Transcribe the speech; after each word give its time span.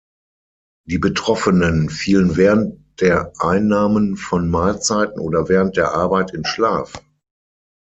Die 0.87 0.97
Betroffenen 0.97 1.91
fielen 1.91 2.35
während 2.35 2.83
der 3.01 3.33
Einnahmen 3.37 4.17
von 4.17 4.49
Mahlzeiten 4.49 5.19
oder 5.19 5.47
während 5.47 5.77
der 5.77 5.91
Arbeit 5.93 6.31
in 6.33 6.43
Schlaf. 6.43 6.93